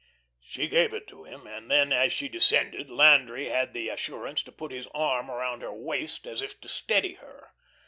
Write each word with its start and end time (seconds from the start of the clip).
She 0.39 0.67
gave 0.67 0.95
it 0.95 1.05
to 1.09 1.25
him, 1.25 1.45
and 1.45 1.69
then, 1.69 1.93
as 1.93 2.11
she 2.11 2.27
descended, 2.27 2.89
Landry 2.89 3.49
had 3.49 3.71
the 3.71 3.89
assurance 3.89 4.41
to 4.41 4.51
put 4.51 4.71
his 4.71 4.87
arm 4.95 5.29
around 5.29 5.61
her 5.61 5.71
waist 5.71 6.25
as 6.25 6.41
if 6.41 6.59
to 6.61 6.67
steady 6.67 7.13
her. 7.21 7.51